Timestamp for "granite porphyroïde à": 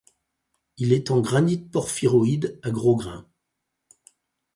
1.21-2.71